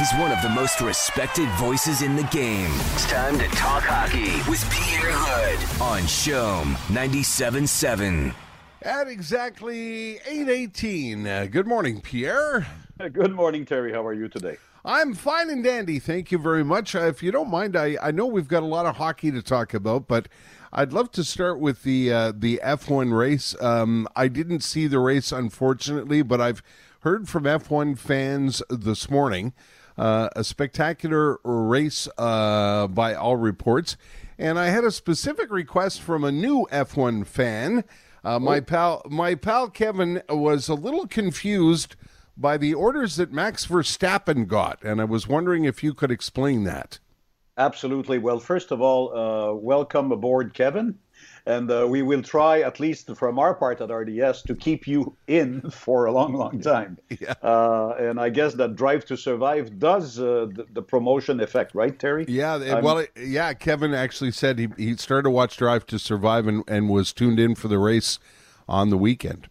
[0.00, 2.70] He's one of the most respected voices in the game.
[2.94, 8.34] It's time to talk hockey with Pierre Houde on CHOM 97.7.
[8.80, 11.26] At exactly 8:18.
[11.26, 12.66] Uh, good morning, Pierre.
[13.12, 13.92] Good morning, Terry.
[13.92, 14.56] How are you today?
[14.86, 15.98] I'm fine and dandy.
[15.98, 16.94] Thank you very much.
[16.94, 19.42] Uh, if you don't mind, I, I know we've got a lot of hockey to
[19.42, 20.28] talk about, but
[20.72, 23.54] I'd love to start with the uh, the F1 race.
[23.60, 26.62] Um, I didn't see the race, unfortunately, but I've
[27.00, 29.52] heard from F1 fans this morning.
[29.98, 33.96] Uh, a spectacular race uh, by all reports.
[34.38, 37.84] And I had a specific request from a new F1 fan.
[38.24, 38.60] Uh, my Oh.
[38.62, 41.96] pal, my pal Kevin was a little confused
[42.36, 46.64] by the orders that Max Verstappen got, and I was wondering if you could explain
[46.64, 46.98] that.
[47.58, 48.18] Absolutely.
[48.18, 50.98] Well, first of all, uh, welcome aboard, Kevin.
[51.46, 55.16] And uh, we will try, at least from our part at RDS, to keep you
[55.26, 56.98] in for a long, long time.
[57.20, 57.34] Yeah.
[57.42, 61.98] Uh, and I guess that Drive to Survive does uh, the, the promotion effect, right,
[61.98, 62.24] Terry?
[62.28, 63.52] Yeah, I'm- well, yeah.
[63.52, 67.38] Kevin actually said he he started to watch Drive to Survive and, and was tuned
[67.40, 68.18] in for the race
[68.68, 69.48] on the weekend.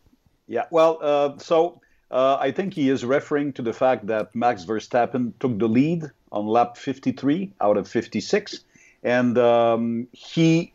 [0.48, 1.82] Yeah, well, uh, so
[2.12, 6.10] uh, I think he is referring to the fact that Max Verstappen took the lead
[6.32, 8.64] on lap 53 out of 56,
[9.04, 10.74] and um, he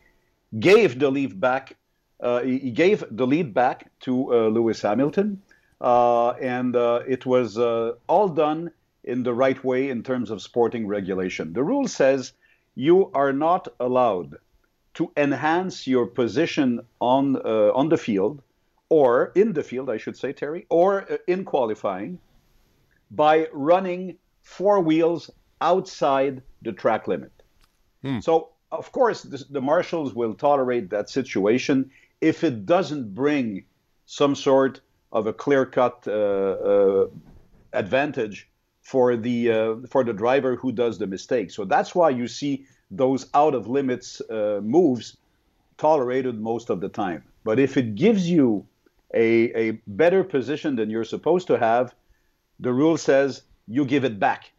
[0.59, 1.75] gave the lead back.
[2.21, 5.41] Uh, he gave the lead back to uh, Lewis Hamilton,
[5.81, 8.71] uh, and uh, it was uh, all done
[9.03, 11.51] in the right way in terms of sporting regulation.
[11.51, 12.31] The rule says
[12.75, 14.37] you are not allowed
[14.95, 18.41] to enhance your position on on the field
[18.89, 22.19] or in the field, I should say, Terry, or uh, in qualifying
[23.11, 25.29] by running four wheels
[25.61, 27.31] outside the track limit.
[28.21, 31.89] So, of course, the, the marshals will tolerate that situation
[32.21, 33.65] if it doesn't bring
[34.05, 37.07] some sort of a clear-cut uh, uh,
[37.73, 38.49] advantage
[38.81, 41.49] for the uh, for the driver who does the mistake.
[41.49, 45.17] So that's why you see those out of limits uh, moves
[45.77, 47.23] tolerated most of the time.
[47.43, 48.67] But if it gives you
[49.13, 51.93] a, a better position than you're supposed to have,
[52.59, 54.51] the rule says you give it back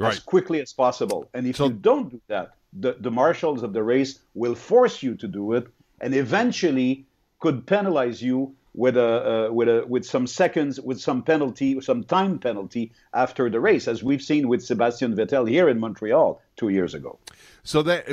[0.00, 1.28] as quickly as possible.
[1.34, 5.02] And if So- you don't do that, the, the marshals of the race will force
[5.02, 5.68] you to do it
[6.00, 7.06] and eventually
[7.38, 12.02] could penalize you with a uh, with a with some seconds with some penalty some
[12.02, 16.70] time penalty after the race as we've seen with Sebastian Vettel here in Montreal 2
[16.70, 17.16] years ago.
[17.62, 18.08] So that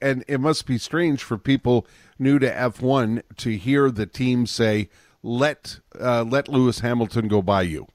[0.00, 1.86] and it must be strange for people
[2.18, 4.88] new to F1 to hear the team say,
[5.22, 7.86] "Let uh, let Lewis Hamilton go by you."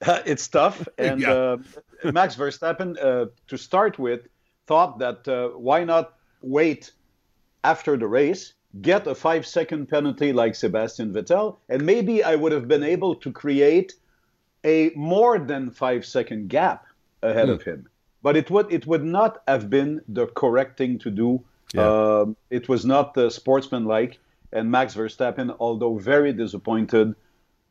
[0.26, 0.88] it's tough.
[0.98, 1.32] And Yeah.
[1.32, 1.56] uh,
[2.12, 4.20] Max Verstappen, uh, to start with,
[4.66, 6.92] thought that uh, why not wait
[7.64, 12.52] after the race, get a five second penalty like Sebastian Vettel, and maybe I would
[12.52, 13.94] have been able to create
[14.64, 16.86] a more than five second gap
[17.22, 17.88] ahead of him.
[18.22, 21.42] But it would it would not have been the correct thing to do.
[21.74, 21.88] Yeah.
[21.88, 24.18] Um, it was not uh, sportsmanlike.
[24.52, 27.14] And Max Verstappen, although very disappointed,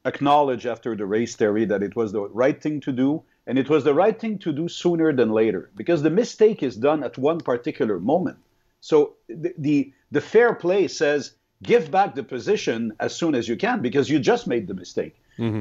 [0.06, 3.69] acknowledged after the race, Terry, that it was the right thing to do, and it
[3.69, 7.17] was the right thing to do sooner than later, because the mistake is done at
[7.17, 8.38] one particular moment.
[8.81, 13.57] So the the, the fair play says give back the position as soon as you
[13.57, 15.16] can, because you just made the mistake.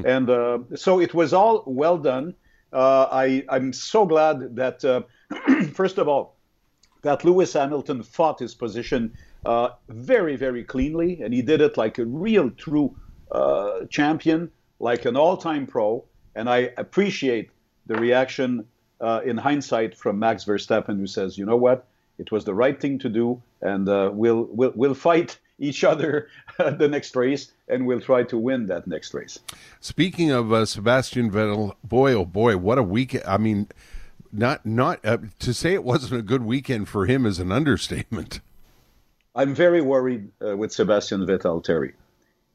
[0.05, 2.35] And uh, so it was all well done.
[2.71, 5.01] Uh, I I'm so glad that uh,
[5.73, 6.35] first of all
[7.01, 9.13] that Lewis Hamilton fought his position
[9.45, 12.95] uh, very, very cleanly, and he did it like a real, true
[13.31, 16.03] uh, champion, like an all-time pro.
[16.35, 17.49] And I appreciate
[17.85, 18.65] the reaction
[19.01, 21.87] uh, in hindsight from Max Verstappen, who says, "You know what?
[22.17, 26.29] It was the right thing to do, and uh, we'll, we'll we'll fight each other
[26.57, 29.39] the next race, and we'll try to win that next race."
[29.79, 33.23] Speaking of uh, Sebastian Vettel, boy oh boy, what a weekend!
[33.25, 33.67] I mean,
[34.31, 38.41] not not uh, to say it wasn't a good weekend for him is an understatement.
[39.35, 41.93] I'm very worried uh, with Sebastian Vettel, Terry.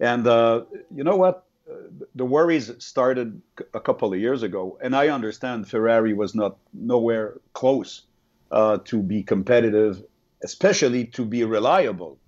[0.01, 0.65] And uh,
[0.95, 1.47] you know what?
[1.71, 1.77] Uh,
[2.15, 3.41] the worries started
[3.73, 8.03] a couple of years ago, and I understand Ferrari was not nowhere close
[8.51, 10.03] uh, to be competitive,
[10.43, 12.19] especially to be reliable.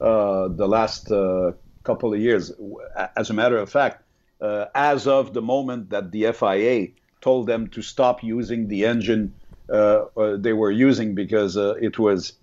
[0.00, 1.52] Uh, the last uh,
[1.84, 2.52] couple of years,
[3.16, 4.02] as a matter of fact,
[4.74, 6.88] as of the moment that the FIA
[7.22, 9.34] told them to stop using the engine
[9.68, 12.34] they were using because it was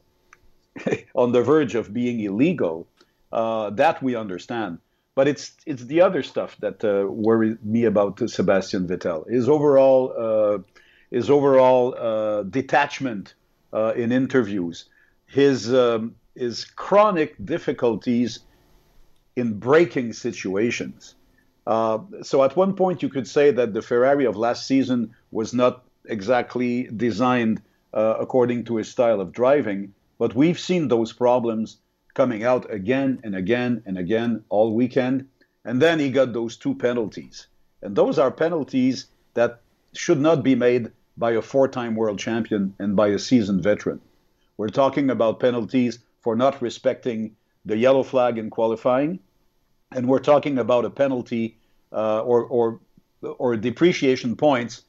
[1.15, 2.88] on the verge of being illegal.
[3.31, 4.77] Uh, that we understand,
[5.15, 9.29] but it's it's the other stuff that uh, worried me about Sebastian Vettel.
[9.29, 10.57] His overall uh,
[11.12, 13.33] his overall uh, detachment
[13.71, 14.85] uh, in interviews,
[15.27, 18.39] his um, his chronic difficulties
[19.38, 21.15] in braking situations.
[21.65, 25.53] Uh, so at one point you could say that the Ferrari of last season was
[25.53, 27.62] not exactly designed
[27.94, 29.94] according to his style of driving.
[30.21, 31.79] But we've seen those problems
[32.13, 35.27] coming out again and again and again all weekend.
[35.65, 37.47] And then he got those two penalties.
[37.81, 39.62] And those are penalties that
[39.94, 44.00] should not be made by a four time world champion and by a seasoned veteran.
[44.57, 47.35] We're talking about penalties for not respecting
[47.65, 49.17] the yellow flag in qualifying,
[49.91, 51.57] and we're talking about a penalty
[51.91, 52.79] uh, or, or,
[53.24, 54.83] or depreciation points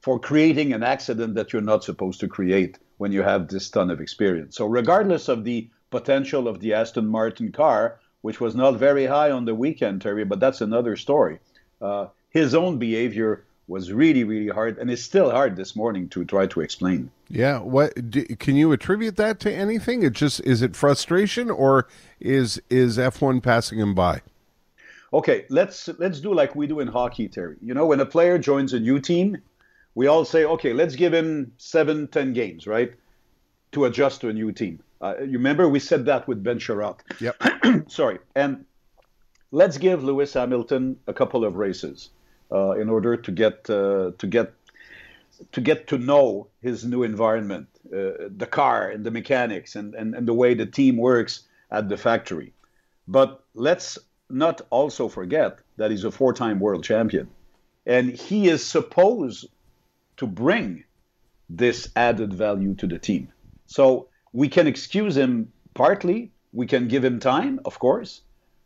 [0.00, 3.90] for creating an accident that you're not supposed to create when you have this ton
[3.90, 4.56] of experience.
[4.56, 9.32] So, regardless of the potential of the Aston Martin car, which was not very high
[9.32, 11.40] on the weekend, Terry, but that's another story.
[11.80, 16.24] Uh, his own behavior was really, really hard, and it's still hard this morning to
[16.24, 17.10] try to explain.
[17.28, 20.04] Yeah, what do, can you attribute that to anything?
[20.04, 21.88] It just is it frustration, or
[22.20, 24.22] is is F one passing him by?
[25.12, 27.56] Okay, let's let's do like we do in hockey, Terry.
[27.60, 29.42] You know, when a player joins a new team,
[29.94, 32.92] we all say, okay, let's give him seven, ten games, right,
[33.72, 34.82] to adjust to a new team.
[35.00, 37.00] Uh, you remember we said that with Ben Chiarot.
[37.20, 37.42] Yep.
[37.90, 38.64] Sorry, and
[39.50, 42.10] let's give Lewis Hamilton a couple of races
[42.52, 44.52] uh, in order to get uh, to get
[45.50, 50.14] to get to know his new environment, uh, the car and the mechanics and, and,
[50.14, 52.52] and the way the team works at the factory.
[53.08, 53.98] But let's
[54.30, 57.28] not also forget that he's a four-time world champion,
[57.86, 59.48] and he is supposed
[60.16, 60.84] to bring
[61.48, 63.28] this added value to the team.
[63.66, 66.32] So we can excuse him partly.
[66.52, 68.22] We can give him time, of course,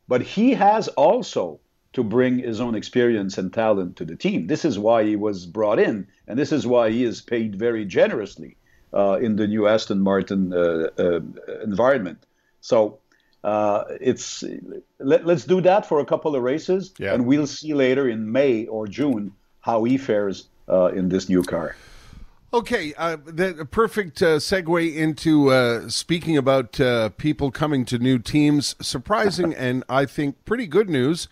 [0.09, 1.61] but he has also
[1.93, 4.47] to bring his own experience and talent to the team.
[4.47, 7.85] This is why he was brought in, and this is why he is paid very
[7.85, 8.57] generously
[8.93, 11.21] uh, in the new Aston Martin uh, uh,
[11.63, 12.19] environment.
[12.61, 12.99] So
[13.45, 14.45] uh, it's
[14.99, 17.15] let, us do that for a couple of races, yeah.
[17.15, 21.43] and we'll see later in May or June how he fares uh, in this new
[21.43, 21.77] car.
[22.53, 28.19] Okay, uh, the perfect uh, segue into uh, speaking about uh, people coming to new
[28.19, 28.77] teams.
[28.81, 31.29] Surprising and I think pretty good news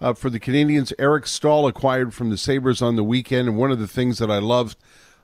[0.00, 0.92] uh, for the Canadiens.
[0.98, 3.48] Eric Staal acquired from the Sabres on the weekend.
[3.48, 4.76] And one of the things that I loved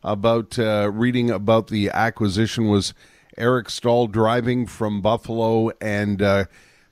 [0.03, 2.95] about uh, reading about the acquisition was
[3.37, 6.45] Eric Staal driving from Buffalo and uh,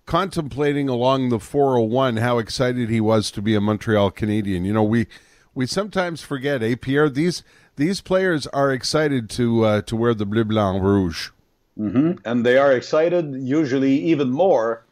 [0.07, 4.65] contemplating along the 401 how excited he was to be a Montreal Canadien.
[4.65, 5.07] You know, we
[5.55, 7.09] we sometimes forget, eh, Pierre?
[7.09, 7.43] These
[7.77, 11.31] these players are excited to uh, to wear the bleu blanc rouge,
[11.79, 12.13] mm-hmm.
[12.25, 14.85] and they are excited usually even more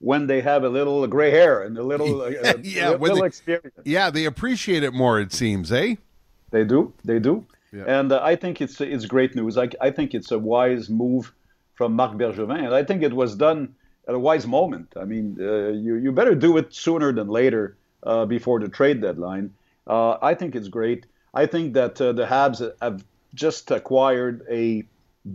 [0.00, 3.74] when they have a little gray hair and a little, uh, yeah, little they, experience.
[3.84, 5.20] Yeah, they appreciate it more.
[5.20, 5.96] It seems, eh?
[6.50, 6.92] They do.
[7.04, 7.44] They do.
[7.72, 7.84] Yeah.
[7.86, 9.58] And uh, I think it's it's great news.
[9.58, 11.32] I, I think it's a wise move
[11.74, 13.74] from Marc Bergevin, and I think it was done
[14.08, 14.94] at a wise moment.
[14.96, 19.02] I mean, uh, you you better do it sooner than later uh, before the trade
[19.02, 19.52] deadline.
[19.88, 21.06] Uh, I think it's great.
[21.34, 23.04] I think that uh, the Habs have
[23.34, 24.84] just acquired a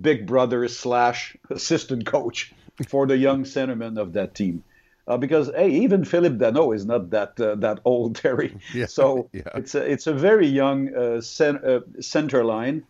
[0.02, 2.54] big brother slash assistant coach
[2.88, 4.64] for the young centerman of that team.
[5.06, 8.56] Uh, because hey, even Phillip Danault is not that uh, that old, Terry.
[8.74, 9.42] Yeah, so yeah.
[9.56, 12.86] it's a it's a very young uh, cent, uh, center line,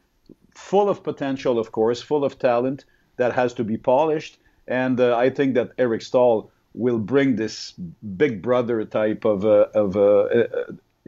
[0.54, 2.86] full of potential, of course, full of talent
[3.18, 4.38] that has to be polished.
[4.68, 7.74] And uh, I think that Eric Staal will bring this
[8.18, 9.98] big brother type of uh, of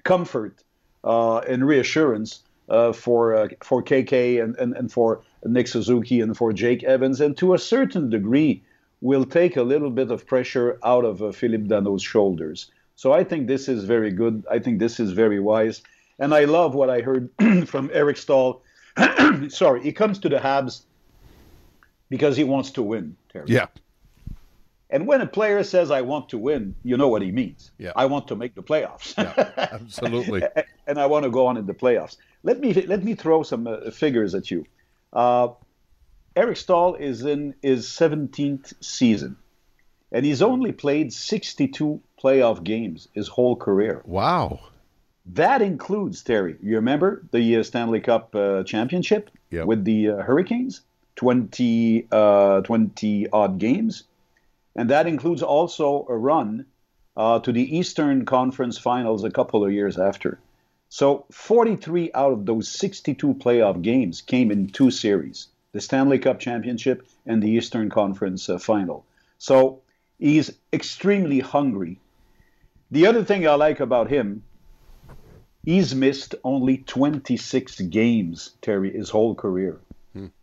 [0.06, 0.64] comfort
[1.04, 6.36] uh, and reassurance uh, for uh, for KK and, and, and for Nick Suzuki and
[6.38, 8.64] for Jake Evans, and to a certain degree,
[9.02, 12.72] will take a little bit of pressure out of uh, Phillip Danault's shoulders.
[12.96, 14.46] So I think this is very good.
[14.50, 15.84] I think this is very wise.
[16.18, 17.30] And I love what I heard
[17.68, 18.62] from Eric Staal.
[19.50, 20.84] Sorry, he comes to the Habs
[22.10, 23.18] because he wants to win.
[23.32, 23.46] Terry.
[23.48, 23.68] Yeah.
[24.90, 27.72] And when a player says, I want to win, you know what he means.
[27.78, 27.92] Yeah.
[27.96, 29.16] I want to make the playoffs.
[29.18, 30.44] yeah, absolutely.
[30.88, 32.18] and I want to go on in the playoffs.
[32.44, 34.66] Let me, let me throw some uh, figures at you.
[35.12, 35.50] Uh,
[36.36, 39.38] Eric Staal is in his 17th season,
[40.12, 44.02] and he's only played 62 playoff games his whole career.
[44.06, 44.60] Wow.
[45.28, 49.66] That includes, Terry, you remember the uh, Stanley Cup uh, championship yep.
[49.66, 50.82] with the uh, Hurricanes?
[51.16, 54.04] 20, uh, 20 odd games.
[54.76, 56.66] And that includes also a run
[57.16, 60.40] uh, to the Eastern Conference Finals a couple of years after.
[60.90, 66.40] So 43 out of those 62 playoff games came in two series the Stanley Cup
[66.40, 69.06] Championship and the Eastern Conference uh, Final.
[69.40, 69.82] So
[70.18, 72.00] he's extremely hungry.
[72.92, 74.44] The other thing I like about him,
[75.66, 79.82] he's missed only 26 games, Terry, his whole career.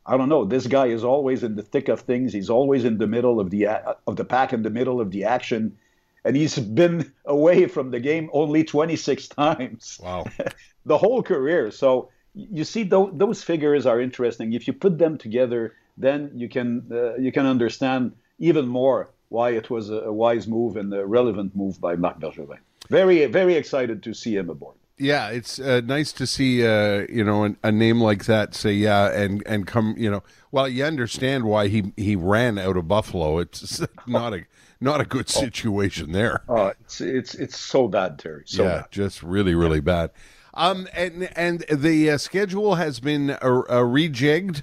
[0.04, 0.44] I don't know.
[0.44, 2.32] This guy is always in the thick of things.
[2.32, 3.66] He's always in the middle of the
[4.06, 5.76] of the pack, in the middle of the action
[6.25, 9.99] and he's been away from the game only 26 times.
[10.02, 10.26] Wow.
[10.87, 11.71] the whole career.
[11.71, 14.52] So you see, those, those figures are interesting.
[14.52, 19.50] If you put them together, then you can uh, you can understand even more why
[19.50, 22.59] it was a, a, wise move and a relevant move by Marc Bergevin.
[22.88, 24.76] Very very excited to see him aboard.
[25.02, 28.73] Yeah, it's uh, nice to see uh, you know an, a name like that say
[28.73, 32.87] yeah and and come you know well you understand why he he ran out of
[32.87, 33.38] Buffalo.
[33.38, 34.44] It's not a
[34.80, 36.44] not a good situation there.
[36.49, 38.44] Oh, it's it's it's so bad, Terry.
[38.47, 38.92] So yeah, bad.
[38.92, 40.12] just really really bad.
[40.54, 44.62] Um, and and the uh, schedule has been uh, uh, rejigged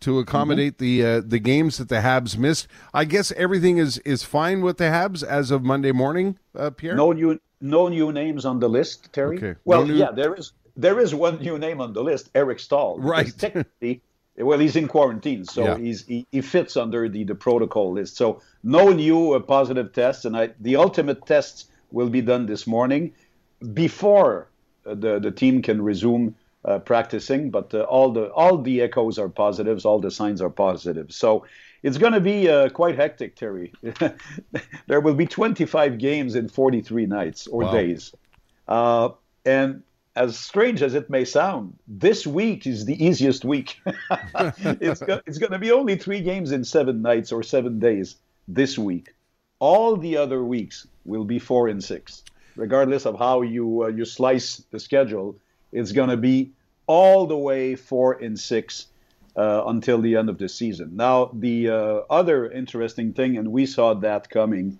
[0.00, 1.02] to accommodate mm-hmm.
[1.02, 2.68] the uh, the games that the Habs missed.
[2.94, 6.94] I guess everything is is fine with the Habs as of Monday morning, uh, Pierre.
[6.94, 9.36] No new no new names on the list, Terry.
[9.36, 9.54] Okay.
[9.64, 9.98] Well, no new...
[9.98, 12.98] yeah, there is there is one new name on the list, Eric Staal.
[12.98, 13.32] Right.
[13.38, 14.02] Technically,
[14.36, 15.78] well, he's in quarantine, so yeah.
[15.78, 18.16] he's he, he, fits under the the protocol list.
[18.16, 22.66] So no new uh, positive tests, and I, the ultimate tests will be done this
[22.66, 23.12] morning
[23.74, 24.48] before
[24.84, 27.50] the the team can resume uh, practicing.
[27.50, 31.12] But uh, all the all the echoes are positives, all the signs are positive.
[31.12, 31.44] So
[31.82, 33.72] it's going to be uh, quite hectic, Terry.
[34.86, 37.72] there will be 25 games in 43 nights or wow.
[37.72, 38.14] days,
[38.68, 39.10] uh,
[39.44, 39.82] and
[40.16, 43.80] as strange as it may sound, this week is the easiest week.
[44.80, 48.16] it's, go- it's going to be only three games in seven nights or seven days
[48.48, 49.14] this week.
[49.60, 52.24] All the other weeks will be four and six
[52.56, 55.36] regardless of how you uh, you slice the schedule,
[55.72, 56.52] it's going to be
[56.86, 58.86] all the way four and six
[59.36, 60.96] uh, until the end of the season.
[60.96, 64.78] Now, the uh, other interesting thing, and we saw that coming,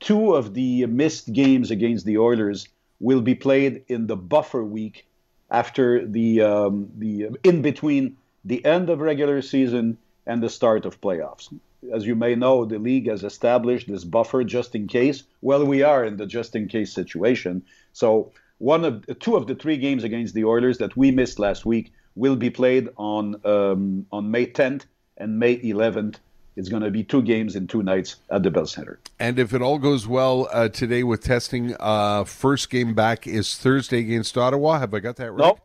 [0.00, 2.68] two of the missed games against the Oilers
[3.00, 5.06] will be played in the buffer week
[5.50, 11.00] after the um, the in between the end of regular season and the start of
[11.00, 11.52] playoffs
[11.90, 15.24] as you may know, the league has established this buffer just in case.
[15.40, 17.62] Well, we are in the just in case situation.
[17.92, 21.66] So one of two of the three games against the Oilers that we missed last
[21.66, 24.84] week will be played on um, on May 10th
[25.16, 26.16] and May 11th.
[26.54, 29.00] It's going to be two games in two nights at the Bell Center.
[29.18, 33.56] And if it all goes well uh, today with testing, uh, first game back is
[33.56, 34.78] Thursday against Ottawa.
[34.78, 35.38] Have I got that right?
[35.38, 35.58] No,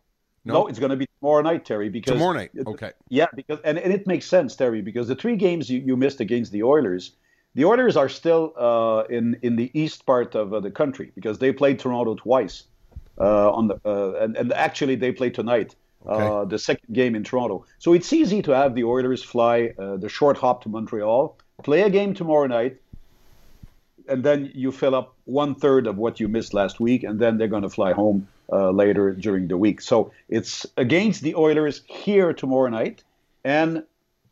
[0.45, 1.89] no, no it's going to be tomorrow night, Terry.
[1.89, 2.91] Because tomorrow night, okay.
[3.09, 6.21] Yeah, because and, and it makes sense, Terry, because the three games you, you missed
[6.21, 7.11] against the Oilers,
[7.53, 11.37] the Oilers are still uh, in in the east part of uh, the country because
[11.39, 12.63] they played Toronto twice,
[13.19, 15.75] uh, on the uh, and, and actually they play tonight.
[16.07, 16.25] Okay.
[16.25, 17.65] Uh, the second game in Toronto.
[17.79, 21.81] So it's easy to have the Oilers fly uh, the short hop to Montreal, play
[21.81, 22.77] a game tomorrow night,
[24.07, 27.37] and then you fill up one third of what you missed last week, and then
[27.37, 29.81] they're going to fly home uh, later during the week.
[29.81, 33.03] So it's against the Oilers here tomorrow night
[33.43, 33.83] and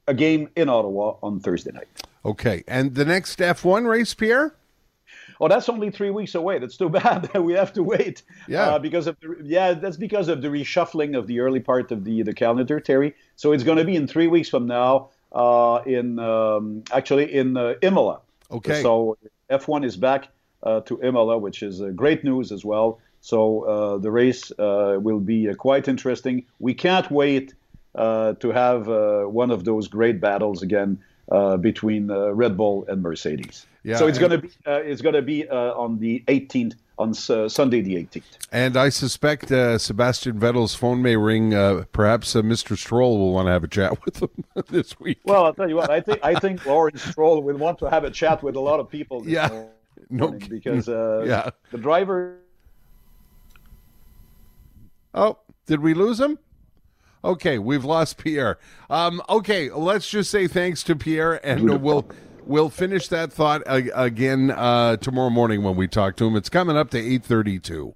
[0.08, 1.88] a game in Ottawa on Thursday night.
[2.24, 2.64] Okay.
[2.68, 4.56] And the next F1 race, Pierre?
[5.40, 6.60] Oh, that's only three weeks away.
[6.60, 7.34] That's too bad.
[7.38, 8.24] we have to wait.
[8.48, 8.70] Yeah.
[8.70, 12.04] Uh, because of the, yeah, that's because of the reshuffling of the early part of
[12.04, 13.16] the the calendar, Terry.
[13.36, 15.10] So it's going to be in three weeks from now.
[15.32, 18.22] Uh, in um, actually in uh, Imola.
[18.50, 18.82] Okay.
[18.82, 19.18] So
[19.50, 20.30] F1 is back
[20.64, 23.00] uh, to Imola, which is uh, great news as well.
[23.20, 26.46] So uh, the race uh, will be uh, quite interesting.
[26.60, 27.54] We can't wait
[27.98, 31.00] to have one of those great battles again
[31.62, 33.66] between Red Bull and Mercedes.
[33.84, 37.50] Yeah, so it's going to be it's going to be on the 18th on uh,
[37.50, 38.24] Sunday the 18th.
[38.52, 41.54] And I suspect uh, Sebastian Vettel's phone may ring.
[41.54, 42.78] Uh, perhaps Mr.
[42.78, 44.30] Stroll will want to have a chat with him
[44.70, 45.20] this week.
[45.26, 45.90] Well, I'll tell you what.
[45.90, 48.80] I think I think Lawrence Stroll will want to have a chat with a lot
[48.80, 49.28] of people.
[49.28, 49.66] yeah,
[50.10, 51.50] no, because yeah.
[51.72, 52.40] the driver
[55.16, 56.38] Oh, did we lose him?
[57.26, 58.60] Okay, we've lost Pierre.
[58.88, 62.06] Um, okay, let's just say thanks to Pierre, and we'll
[62.46, 66.36] we'll finish that thought again uh, tomorrow morning when we talk to him.
[66.36, 67.96] It's coming up to eight thirty-two.